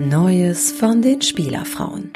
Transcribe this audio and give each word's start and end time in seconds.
Neues 0.00 0.72
von 0.72 1.02
den 1.02 1.22
Spielerfrauen. 1.22 2.12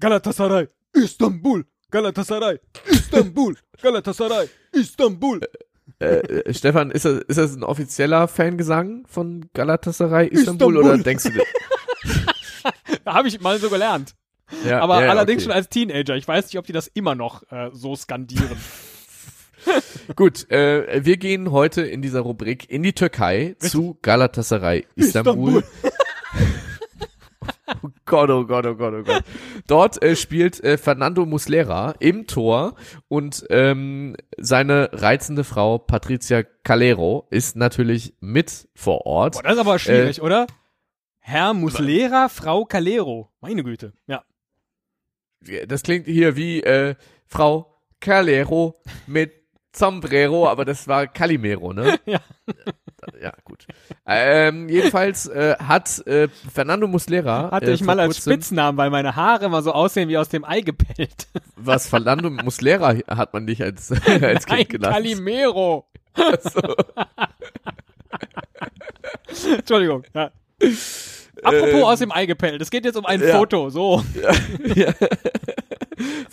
Galatasaray, 0.00 0.68
Istanbul, 0.92 1.64
Galatasaray, 1.90 2.58
Istanbul, 2.86 3.56
Galatasaray, 3.82 4.48
Istanbul. 4.72 5.40
Äh, 6.00 6.06
äh, 6.06 6.54
Stefan, 6.54 6.90
ist 6.90 7.04
das, 7.04 7.22
ist 7.22 7.38
das 7.38 7.54
ein 7.54 7.62
offizieller 7.62 8.28
Fangesang 8.28 9.06
von 9.06 9.48
Galatasaray 9.54 10.26
Istanbul, 10.26 10.74
Istanbul. 10.74 10.76
oder 10.78 10.98
denkst 10.98 11.24
du 11.24 11.30
dir? 11.30 11.44
Da 13.04 13.14
habe 13.14 13.28
ich 13.28 13.40
mal 13.40 13.60
so 13.60 13.70
gelernt. 13.70 14.16
Ja, 14.64 14.80
Aber 14.80 15.04
ja, 15.04 15.10
allerdings 15.10 15.42
okay. 15.42 15.50
schon 15.50 15.56
als 15.56 15.68
Teenager. 15.68 16.16
Ich 16.16 16.26
weiß 16.26 16.46
nicht, 16.46 16.58
ob 16.58 16.66
die 16.66 16.72
das 16.72 16.88
immer 16.88 17.14
noch 17.14 17.44
äh, 17.52 17.70
so 17.72 17.94
skandieren. 17.94 18.56
Gut, 20.16 20.50
äh, 20.50 21.04
wir 21.04 21.16
gehen 21.16 21.50
heute 21.50 21.82
in 21.82 22.02
dieser 22.02 22.20
Rubrik 22.20 22.70
in 22.70 22.82
die 22.82 22.92
Türkei 22.92 23.56
zu 23.58 23.98
Galatasaray 24.02 24.86
Istanbul. 24.94 25.64
oh 27.82 27.88
Gott, 28.04 28.30
oh 28.30 28.44
Gott, 28.44 28.66
oh 28.66 28.74
Gott, 28.74 28.94
oh 28.94 29.02
Gott. 29.02 29.24
Dort 29.66 30.02
äh, 30.02 30.16
spielt 30.16 30.62
äh, 30.62 30.78
Fernando 30.78 31.26
Muslera 31.26 31.94
im 31.98 32.26
Tor 32.26 32.74
und 33.08 33.44
ähm, 33.50 34.16
seine 34.36 34.90
reizende 34.92 35.44
Frau 35.44 35.78
Patricia 35.78 36.42
Calero 36.42 37.26
ist 37.30 37.56
natürlich 37.56 38.14
mit 38.20 38.68
vor 38.74 39.06
Ort. 39.06 39.34
Boah, 39.34 39.42
das 39.42 39.54
ist 39.54 39.60
aber 39.60 39.78
schwierig, 39.78 40.22
oder? 40.22 40.46
Herr 41.18 41.54
Muslera, 41.54 42.28
Frau 42.28 42.64
Calero. 42.64 43.30
Meine 43.40 43.64
Güte. 43.64 43.92
Ja. 44.06 44.22
Das 45.66 45.82
klingt 45.82 46.06
hier 46.06 46.36
wie 46.36 46.62
äh, 46.62 46.94
Frau 47.26 47.76
Calero 48.00 48.76
mit 49.06 49.45
Sombrero, 49.78 50.48
aber 50.48 50.64
das 50.64 50.88
war 50.88 51.06
Calimero, 51.06 51.72
ne? 51.72 51.98
Ja. 52.06 52.20
Ja, 53.22 53.32
gut. 53.44 53.66
Ähm, 54.04 54.68
jedenfalls 54.68 55.26
äh, 55.26 55.54
hat 55.58 56.04
äh, 56.06 56.28
Fernando 56.52 56.88
Muslera 56.88 57.50
Hatte 57.52 57.66
äh, 57.66 57.74
ich 57.74 57.82
mal 57.82 58.00
als 58.00 58.16
Spitznamen, 58.18 58.76
weil 58.76 58.90
meine 58.90 59.14
Haare 59.14 59.44
immer 59.44 59.62
so 59.62 59.72
aussehen 59.72 60.08
wie 60.08 60.18
aus 60.18 60.28
dem 60.28 60.44
Ei 60.44 60.60
gepellt. 60.60 61.28
Was 61.56 61.88
Fernando 61.88 62.30
Muslera 62.30 62.96
hat 63.06 63.32
man 63.32 63.46
dich 63.46 63.62
als, 63.62 63.92
als 64.22 64.46
Nein, 64.46 64.58
Kind 64.58 64.68
genannt. 64.70 64.94
Calimero. 64.94 65.86
So. 66.40 66.74
Entschuldigung. 69.56 70.04
Ja. 70.14 70.30
Apropos 71.42 71.74
Ähm, 71.74 71.84
aus 71.84 71.98
dem 72.00 72.12
Ei 72.12 72.26
gepellt. 72.26 72.60
Es 72.60 72.70
geht 72.70 72.84
jetzt 72.84 72.96
um 72.96 73.06
ein 73.06 73.20
ja. 73.20 73.36
Foto. 73.36 73.70
So. 73.70 74.02
ja. 74.74 74.92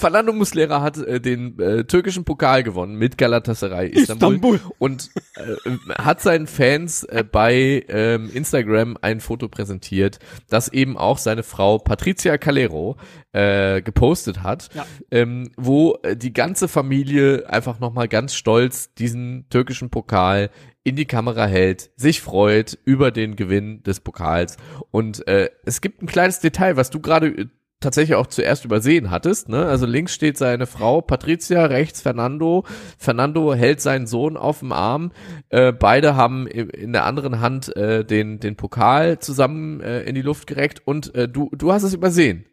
Fernando 0.04 0.34
Muslera 0.34 0.82
hat 0.82 0.98
äh, 0.98 1.22
den 1.22 1.58
äh, 1.60 1.86
türkischen 1.86 2.26
Pokal 2.26 2.62
gewonnen 2.62 2.96
mit 2.96 3.18
Galatasaray 3.18 3.88
Istanbul, 3.88 4.56
Istanbul. 4.56 4.60
und 4.78 5.12
äh, 5.36 5.94
hat 5.98 6.20
seinen 6.20 6.46
Fans 6.46 7.06
äh, 7.06 7.24
bei 7.24 7.86
ähm, 7.88 8.30
Instagram 8.34 8.98
ein 9.02 9.22
Foto 9.22 9.48
präsentiert, 9.48 10.20
das 10.50 10.68
eben 10.68 10.98
auch 10.98 11.18
seine 11.18 11.42
Frau 11.44 11.78
Patricia 11.78 12.38
Calero 12.38 12.98
äh, 13.32 13.82
gepostet 13.82 14.44
hat, 14.44 14.70
Ja. 14.76 14.86
ähm, 15.10 15.52
wo 15.56 15.98
äh, 16.04 16.18
die 16.18 16.34
ganze 16.34 16.68
Familie 16.68 17.50
einfach 17.50 17.80
nochmal 17.80 18.10
ganz 18.10 18.36
stolz 18.36 18.94
diesen 18.96 19.48
türkischen 19.50 19.90
Pokal 19.90 20.50
in 20.84 20.98
die 20.98 21.06
Kamera 21.06 21.46
hält, 21.46 21.92
sich 21.96 22.20
freut 22.20 22.78
über 22.84 23.12
den 23.12 23.38
Gewinn 23.38 23.84
des 23.84 24.02
Pokals 24.02 24.58
und 24.92 25.26
äh, 25.30 25.50
es 25.66 25.80
gibt 25.80 26.02
ein 26.02 26.08
kleines 26.08 26.42
Detail, 26.42 26.76
was 26.76 26.90
du 26.90 27.00
gerade 27.00 27.28
äh, 27.28 27.46
tatsächlich 27.84 28.16
auch 28.16 28.28
zuerst 28.28 28.66
übersehen 28.66 29.12
hattest, 29.12 29.50
ne? 29.50 29.66
Also 29.66 29.86
links 29.86 30.14
steht 30.14 30.38
seine 30.38 30.66
Frau 30.66 31.02
Patricia, 31.02 31.66
rechts 31.66 32.02
Fernando. 32.02 32.66
Fernando 32.98 33.54
hält 33.54 33.82
seinen 33.82 34.08
Sohn 34.08 34.38
auf 34.38 34.60
dem 34.60 34.72
Arm. 34.72 35.12
Äh, 35.50 35.72
beide 35.72 36.16
haben 36.16 36.48
in 36.48 36.94
der 36.94 37.06
anderen 37.06 37.40
Hand 37.40 37.76
äh, 37.76 38.04
den 38.04 38.40
den 38.40 38.56
Pokal 38.56 39.20
zusammen 39.20 39.82
äh, 39.82 40.02
in 40.04 40.16
die 40.16 40.22
Luft 40.22 40.48
gereckt 40.48 40.82
und 40.86 41.14
äh, 41.14 41.28
du 41.28 41.50
du 41.54 41.72
hast 41.72 41.84
es 41.84 41.94
übersehen. 41.94 42.46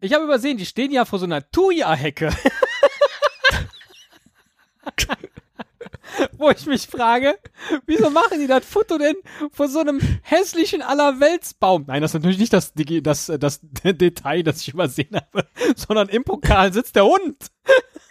Ich 0.00 0.12
habe 0.12 0.24
übersehen, 0.24 0.58
die 0.58 0.66
stehen 0.66 0.92
ja 0.92 1.04
vor 1.04 1.18
so 1.18 1.24
einer 1.24 1.50
Tuya-Hecke. 1.50 2.30
Wo 6.44 6.50
ich 6.50 6.66
mich 6.66 6.86
frage, 6.86 7.38
wieso 7.86 8.10
machen 8.10 8.38
die 8.38 8.46
das 8.46 8.66
Foto 8.66 8.98
denn 8.98 9.16
vor 9.50 9.66
so 9.66 9.78
einem 9.78 9.98
hässlichen 10.20 10.82
Allerweltsbaum? 10.82 11.84
Nein, 11.86 12.02
das 12.02 12.10
ist 12.10 12.16
natürlich 12.16 12.38
nicht 12.38 12.52
das, 12.52 12.74
das, 12.74 13.32
das 13.40 13.60
Detail, 13.82 14.42
das 14.42 14.60
ich 14.60 14.68
übersehen 14.74 15.16
habe, 15.16 15.46
sondern 15.74 16.10
im 16.10 16.22
Pokal 16.22 16.70
sitzt 16.70 16.96
der 16.96 17.06
Hund. 17.06 17.46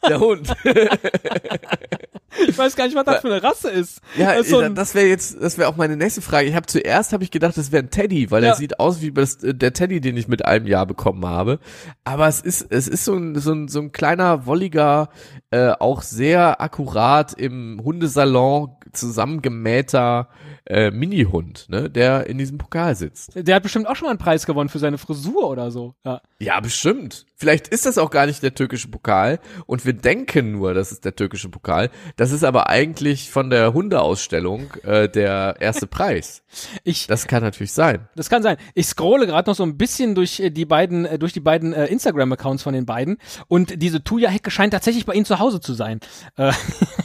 Der 0.09 0.19
Hund. 0.19 0.51
Ich 2.47 2.57
weiß 2.57 2.75
gar 2.75 2.85
nicht, 2.85 2.95
was 2.95 3.05
das 3.05 3.21
für 3.21 3.27
eine 3.33 3.43
Rasse 3.43 3.69
ist. 3.69 3.99
Ja, 4.17 4.35
das 4.35 4.49
so 4.49 4.61
das 4.69 4.95
wäre 4.95 5.07
jetzt, 5.07 5.37
das 5.41 5.57
wäre 5.57 5.69
auch 5.69 5.75
meine 5.75 5.97
nächste 5.97 6.21
Frage. 6.21 6.47
Ich 6.47 6.55
habe 6.55 6.65
zuerst 6.65 7.13
habe 7.13 7.23
ich 7.23 7.31
gedacht, 7.31 7.57
das 7.57 7.71
wäre 7.71 7.83
ein 7.83 7.89
Teddy, 7.89 8.31
weil 8.31 8.43
Ja. 8.43 8.49
er 8.49 8.55
sieht 8.55 8.79
aus 8.79 9.01
wie 9.01 9.11
das, 9.11 9.43
äh, 9.43 9.53
der 9.53 9.73
Teddy, 9.73 10.01
den 10.01 10.17
ich 10.17 10.27
mit 10.27 10.45
einem 10.45 10.67
Jahr 10.67 10.85
bekommen 10.85 11.25
habe. 11.25 11.59
Aber 12.03 12.27
es 12.27 12.41
ist, 12.41 12.65
es 12.69 12.87
ist 12.87 13.05
so 13.05 13.15
ein, 13.15 13.35
so 13.35 13.53
ein, 13.53 13.67
so 13.67 13.79
ein 13.79 13.91
kleiner, 13.91 14.45
wolliger, 14.45 15.09
äh, 15.51 15.69
auch 15.79 16.01
sehr 16.01 16.61
akkurat 16.61 17.33
im 17.33 17.81
Hundesalon 17.83 18.71
zusammengemähter 18.91 20.29
äh, 20.65 20.91
Mini-Hund, 20.91 21.65
ne, 21.69 21.89
der 21.89 22.27
in 22.27 22.37
diesem 22.37 22.57
Pokal 22.57 22.95
sitzt. 22.95 23.31
der 23.35 23.55
hat 23.55 23.63
bestimmt 23.63 23.87
auch 23.87 23.95
schon 23.95 24.05
mal 24.05 24.11
einen 24.11 24.19
Preis 24.19 24.45
gewonnen 24.45 24.69
für 24.69 24.79
seine 24.79 24.97
Frisur 24.97 25.49
oder 25.49 25.71
so. 25.71 25.95
Ja. 26.05 26.21
Ja, 26.39 26.59
bestimmt. 26.59 27.25
Vielleicht 27.35 27.67
ist 27.67 27.85
das 27.85 27.97
auch 27.97 28.09
gar 28.11 28.25
nicht 28.25 28.41
der 28.43 28.53
türkische 28.55 28.87
Pokal 28.87 29.39
und 29.65 29.85
wir 29.85 29.93
denken 29.93 30.51
nur, 30.53 30.73
das 30.73 30.91
ist 30.91 31.03
der 31.05 31.15
türkische 31.15 31.49
Pokal. 31.49 31.89
Das 32.15 32.22
ist 32.31 32.43
aber 32.43 32.69
eigentlich 32.69 33.29
von 33.29 33.49
der 33.49 33.73
Hundeausstellung 33.73 34.73
äh, 34.83 35.09
der 35.09 35.57
erste 35.59 35.87
Preis. 35.87 36.41
Ich, 36.83 37.07
Das 37.07 37.27
kann 37.27 37.41
natürlich 37.41 37.73
sein. 37.73 38.07
Das 38.15 38.29
kann 38.29 38.43
sein. 38.43 38.57
Ich 38.75 38.85
scrolle 38.85 39.25
gerade 39.25 39.49
noch 39.49 39.55
so 39.55 39.63
ein 39.63 39.77
bisschen 39.77 40.13
durch 40.13 40.39
äh, 40.39 40.49
die 40.51 40.65
beiden, 40.65 41.05
äh, 41.05 41.17
durch 41.17 41.33
die 41.33 41.39
beiden 41.39 41.73
äh, 41.73 41.87
Instagram-Accounts 41.87 42.61
von 42.61 42.73
den 42.73 42.85
beiden 42.85 43.17
und 43.47 43.81
diese 43.81 44.03
Tuya-Hecke 44.03 44.51
scheint 44.51 44.73
tatsächlich 44.73 45.05
bei 45.05 45.13
ihnen 45.13 45.25
zu 45.25 45.39
Hause 45.39 45.61
zu 45.61 45.73
sein. 45.73 45.99
Äh, 46.35 46.51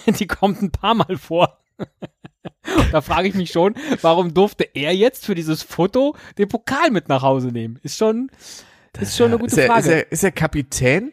die 0.18 0.26
kommt 0.26 0.60
ein 0.62 0.70
paar 0.70 0.94
Mal 0.94 1.16
vor. 1.16 1.58
da 2.92 3.00
frage 3.00 3.28
ich 3.28 3.34
mich 3.34 3.50
schon, 3.50 3.74
warum 4.02 4.34
durfte 4.34 4.64
er 4.74 4.94
jetzt 4.94 5.24
für 5.24 5.34
dieses 5.34 5.62
Foto 5.62 6.14
den 6.36 6.48
Pokal 6.48 6.90
mit 6.90 7.08
nach 7.08 7.22
Hause 7.22 7.48
nehmen? 7.48 7.78
Ist 7.82 7.96
schon, 7.96 8.30
ist 9.00 9.16
schon 9.16 9.28
eine 9.28 9.38
gute 9.38 9.52
ist 9.52 9.58
er, 9.58 9.66
Frage. 9.66 9.80
Ist 9.80 9.88
er, 9.88 10.12
ist 10.12 10.24
er 10.24 10.32
Kapitän? 10.32 11.12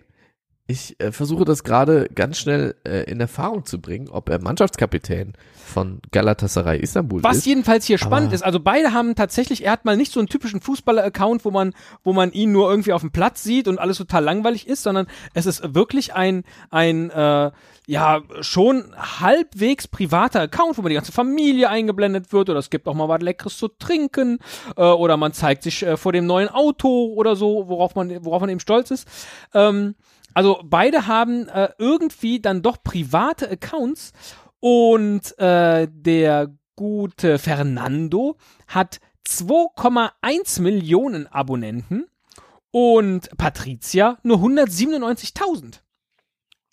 Ich 0.68 1.00
äh, 1.00 1.12
versuche 1.12 1.46
das 1.46 1.64
gerade 1.64 2.10
ganz 2.16 2.40
schnell 2.40 2.74
äh, 2.88 3.04
in 3.04 3.20
Erfahrung 3.20 3.66
zu 3.66 3.80
bringen, 3.80 4.10
ob 4.10 4.30
er 4.30 4.42
Mannschaftskapitän 4.42 5.34
von 5.54 6.00
Galatasaray 6.12 6.80
Istanbul 6.80 7.22
Was 7.22 7.38
ist. 7.38 7.46
jedenfalls 7.46 7.86
hier 7.86 8.00
spannend 8.00 8.34
ist, 8.34 8.44
also 8.44 8.60
beide 8.60 8.92
haben 8.92 9.14
tatsächlich, 9.14 9.64
er 9.64 9.74
hat 9.74 9.86
mal 9.86 9.96
nicht 9.96 10.12
so 10.12 10.20
einen 10.20 10.28
typischen 10.28 10.62
Fußballer-Account, 10.62 11.46
wo 11.46 11.52
man, 11.52 11.74
wo 12.04 12.14
man 12.14 12.32
ihn 12.32 12.52
nur 12.52 12.68
irgendwie 12.68 12.94
auf 12.94 13.02
dem 13.02 13.12
Platz 13.12 13.44
sieht 13.44 13.68
und 13.68 13.78
alles 13.78 13.98
total 13.98 14.24
langweilig 14.24 14.68
ist, 14.68 14.82
sondern 14.82 15.06
es 15.36 15.46
ist 15.46 15.76
wirklich 15.76 16.16
ein, 16.16 16.44
ein, 16.72 17.12
äh, 17.12 17.52
ja, 17.86 18.24
schon 18.42 18.86
halbwegs 18.98 19.88
privater 19.88 20.42
Account, 20.42 20.80
wo 20.80 20.82
man 20.82 20.90
die 20.90 20.96
ganze 20.96 21.12
Familie 21.12 21.70
eingeblendet 21.70 22.34
wird 22.34 22.50
oder 22.50 22.58
es 22.58 22.72
gibt 22.72 22.88
auch 22.88 22.96
mal 22.96 23.08
was 23.08 23.22
Leckeres 23.22 23.60
zu 23.60 23.68
trinken 23.68 24.40
äh, 24.78 24.82
oder 24.82 25.16
man 25.16 25.32
zeigt 25.32 25.62
sich 25.62 25.84
äh, 25.84 25.96
vor 25.96 26.12
dem 26.12 26.26
neuen 26.26 26.50
Auto 26.50 27.14
oder 27.14 27.36
so, 27.36 27.68
worauf 27.68 27.94
man, 27.94 28.26
worauf 28.26 28.42
man 28.42 28.50
eben 28.50 28.60
stolz 28.60 28.90
ist. 28.90 29.08
Ähm, 29.54 29.94
also 30.36 30.62
beide 30.64 31.08
haben 31.08 31.48
äh, 31.48 31.70
irgendwie 31.80 32.40
dann 32.40 32.62
doch 32.62 32.84
private 32.84 33.50
Accounts 33.50 34.14
und 34.60 35.38
äh, 35.40 35.88
der 35.92 36.54
gute 36.76 37.40
Fernando 37.40 38.38
hat 38.68 39.00
2,1 39.28 40.62
Millionen 40.62 41.26
Abonnenten 41.28 42.06
und 42.72 43.30
Patricia 43.38 44.18
nur 44.24 44.38
197.000. 44.38 45.80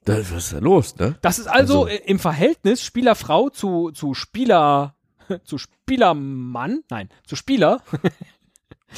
Das, 0.05 0.33
was 0.33 0.45
ist 0.47 0.53
da 0.55 0.59
los, 0.59 0.97
ne? 0.97 1.17
Das 1.23 1.39
ist 1.39 1.47
also, 1.47 1.85
Also- 1.85 1.97
im 2.05 2.19
Verhältnis 2.19 2.83
Spielerfrau 2.83 3.49
zu, 3.51 3.93
zu 3.93 4.15
Spieler, 4.15 4.97
zu 5.45 5.59
Spielermann, 5.59 6.83
nein, 6.91 7.09
zu 7.25 7.37
Spieler, 7.37 7.83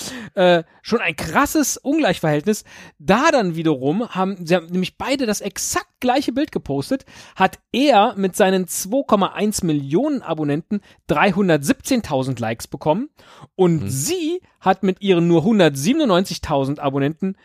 äh, 0.34 0.64
schon 0.82 1.00
ein 1.00 1.16
krasses 1.16 1.76
Ungleichverhältnis. 1.76 2.64
Da 2.98 3.30
dann 3.30 3.56
wiederum 3.56 4.08
haben, 4.10 4.46
sie 4.46 4.54
haben 4.54 4.66
nämlich 4.66 4.96
beide 4.96 5.26
das 5.26 5.40
exakt 5.40 6.00
gleiche 6.00 6.32
Bild 6.32 6.52
gepostet, 6.52 7.04
hat 7.36 7.58
er 7.72 8.14
mit 8.16 8.36
seinen 8.36 8.66
2,1 8.66 9.64
Millionen 9.64 10.22
Abonnenten 10.22 10.80
317.000 11.08 12.40
Likes 12.40 12.66
bekommen 12.66 13.10
und 13.56 13.88
sie 13.88 14.40
hat 14.60 14.82
mit 14.82 15.00
ihren 15.00 15.28
nur 15.28 15.42
197.000 15.42 16.78
Abonnenten 16.78 17.36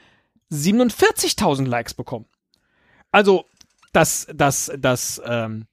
47.000 0.51 1.67
Likes 1.67 1.93
bekommen. 1.93 2.25
Also, 3.11 3.45
dass, 3.93 4.27
dass, 4.33 4.71
dass, 4.77 5.21
ähm, 5.25 5.65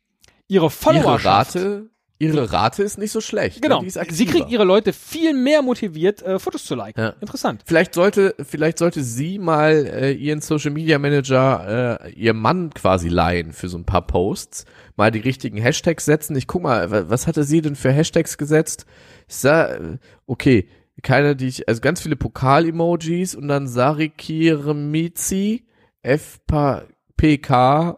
ihre 0.48 0.66
Ihre 0.66 0.70
Followerschaft, 0.70 1.56
Rate 1.56 1.90
ihre 2.18 2.50
Rate 2.52 2.82
ist 2.82 2.98
nicht 2.98 3.12
so 3.12 3.20
schlecht. 3.20 3.60
Genau. 3.62 3.76
Ne? 3.76 3.82
Die 3.82 3.86
ist 3.88 3.98
Sie 4.12 4.24
kriegt 4.26 4.50
ihre 4.50 4.64
Leute 4.64 4.92
viel 4.92 5.34
mehr 5.34 5.62
motiviert, 5.62 6.22
äh, 6.22 6.38
Fotos 6.38 6.64
zu 6.64 6.74
liken. 6.74 7.00
Ja. 7.00 7.08
Interessant. 7.20 7.62
Vielleicht 7.66 7.94
sollte, 7.94 8.34
vielleicht 8.42 8.78
sollte 8.78 9.02
sie 9.02 9.38
mal 9.38 9.86
äh, 9.86 10.12
ihren 10.12 10.40
Social 10.40 10.70
Media 10.70 10.98
Manager, 10.98 12.00
äh, 12.04 12.10
ihr 12.12 12.32
Mann 12.34 12.70
quasi 12.74 13.08
leihen 13.08 13.52
für 13.52 13.68
so 13.68 13.76
ein 13.78 13.84
paar 13.84 14.06
Posts, 14.06 14.64
mal 14.96 15.10
die 15.10 15.20
richtigen 15.20 15.58
Hashtags 15.58 16.04
setzen. 16.04 16.34
Ich 16.36 16.46
guck 16.46 16.62
mal, 16.62 16.90
wa- 16.90 17.04
was 17.08 17.26
hatte 17.26 17.44
sie 17.44 17.60
denn 17.60 17.76
für 17.76 17.92
Hashtags 17.92 18.38
gesetzt? 18.38 18.86
Ich 19.28 19.34
sah, 19.36 19.66
äh, 19.74 19.98
okay, 20.26 20.68
keine, 21.02 21.36
die 21.36 21.48
ich, 21.48 21.68
also 21.68 21.80
ganz 21.82 22.00
viele 22.00 22.16
Pokal-Emojis 22.16 23.34
und 23.34 23.48
dann 23.48 23.68
Sarikiremizi, 23.68 25.64
FPK 26.02 26.84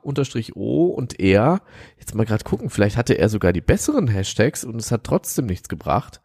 unterstrich 0.03 0.57
O 0.57 0.87
und 0.87 1.21
er. 1.21 1.61
Jetzt 1.99 2.15
mal 2.15 2.25
gerade 2.25 2.45
gucken, 2.45 2.71
vielleicht 2.71 2.97
hatte 2.97 3.15
er 3.15 3.29
sogar 3.29 3.53
die 3.53 3.61
besseren 3.61 4.09
Hashtags 4.09 4.65
und 4.65 4.77
es 4.77 4.93
hat 4.93 5.05
trotzdem 5.05 5.47
nichts 5.47 5.69
gebracht. 5.69 6.21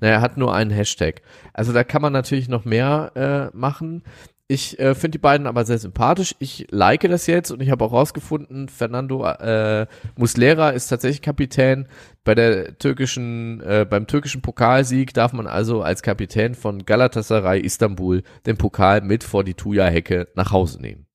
Naja, 0.00 0.14
er 0.14 0.20
hat 0.20 0.36
nur 0.36 0.54
einen 0.54 0.70
Hashtag. 0.70 1.22
Also 1.52 1.72
da 1.72 1.84
kann 1.84 2.02
man 2.02 2.12
natürlich 2.12 2.48
noch 2.48 2.64
mehr 2.64 3.12
äh, 3.52 3.56
machen. 3.56 4.02
Ich 4.46 4.78
äh, 4.78 4.94
finde 4.94 5.12
die 5.12 5.22
beiden 5.22 5.46
aber 5.46 5.64
sehr 5.64 5.78
sympathisch. 5.78 6.34
Ich 6.38 6.66
like 6.70 7.00
das 7.08 7.26
jetzt 7.26 7.50
und 7.50 7.62
ich 7.62 7.70
habe 7.70 7.82
auch 7.82 7.92
rausgefunden, 7.92 8.68
Fernando 8.68 9.24
äh, 9.24 9.86
Muslera 10.16 10.70
ist 10.70 10.88
tatsächlich 10.88 11.22
Kapitän. 11.22 11.88
Bei 12.24 12.34
der 12.34 12.76
türkischen, 12.76 13.62
äh, 13.62 13.86
beim 13.88 14.06
türkischen 14.06 14.42
Pokalsieg 14.42 15.14
darf 15.14 15.32
man 15.32 15.46
also 15.46 15.82
als 15.82 16.02
Kapitän 16.02 16.54
von 16.54 16.84
Galatasaray 16.84 17.60
Istanbul 17.60 18.22
den 18.44 18.58
Pokal 18.58 19.00
mit 19.00 19.24
vor 19.24 19.44
die 19.44 19.54
Tuya-Hecke 19.54 20.28
nach 20.34 20.52
Hause 20.52 20.82
nehmen. 20.82 21.06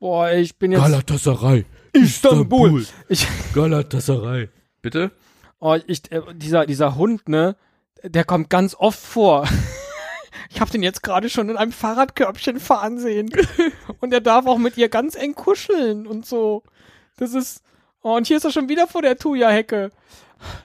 Boah, 0.00 0.32
ich 0.32 0.56
bin 0.56 0.72
jetzt. 0.72 0.80
Galatasaray 0.80 1.66
Istanbul. 1.92 2.86
Ich, 3.08 3.26
Galatasaray. 3.54 4.48
Bitte? 4.82 5.12
oh, 5.60 5.76
ich, 5.86 6.10
äh, 6.10 6.22
dieser, 6.34 6.66
dieser 6.66 6.96
Hund, 6.96 7.28
ne, 7.28 7.54
der 8.02 8.24
kommt 8.24 8.50
ganz 8.50 8.74
oft 8.74 8.98
vor. 8.98 9.46
Ich 10.52 10.60
habe 10.60 10.70
den 10.70 10.82
jetzt 10.82 11.02
gerade 11.02 11.28
schon 11.28 11.48
in 11.48 11.56
einem 11.56 11.70
Fahrradkörbchen 11.70 12.58
fahren 12.58 12.98
sehen. 12.98 13.30
Und 14.00 14.12
er 14.12 14.20
darf 14.20 14.46
auch 14.46 14.58
mit 14.58 14.76
ihr 14.76 14.88
ganz 14.88 15.14
eng 15.14 15.34
kuscheln 15.34 16.08
und 16.08 16.26
so. 16.26 16.64
Das 17.18 17.34
ist. 17.34 17.62
Oh, 18.02 18.16
und 18.16 18.26
hier 18.26 18.36
ist 18.36 18.44
er 18.44 18.50
schon 18.50 18.68
wieder 18.68 18.86
vor 18.86 19.02
der 19.02 19.16
Tuya-Hecke. 19.16 19.90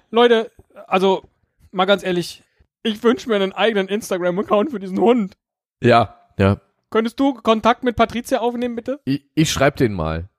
Leute, 0.10 0.52
also, 0.88 1.24
mal 1.72 1.86
ganz 1.86 2.04
ehrlich, 2.04 2.44
ich 2.82 3.04
wünsche 3.04 3.28
mir 3.28 3.36
einen 3.36 3.54
eigenen 3.54 3.88
Instagram-Account 3.88 4.72
für 4.72 4.80
diesen 4.80 5.00
Hund. 5.00 5.36
Ja, 5.82 6.16
ja. 6.40 6.62
Könntest 6.90 7.20
du 7.20 7.34
Kontakt 7.34 7.84
mit 7.84 7.96
Patricia 7.96 8.40
aufnehmen, 8.40 8.76
bitte? 8.76 9.02
Ich, 9.06 9.30
ich 9.34 9.52
schreibe 9.52 9.78
den 9.78 9.94
mal. 9.94 10.30